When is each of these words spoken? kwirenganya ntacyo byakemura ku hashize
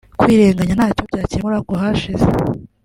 kwirenganya 0.19 0.73
ntacyo 0.77 1.01
byakemura 1.09 1.57
ku 1.67 1.73
hashize 1.81 2.25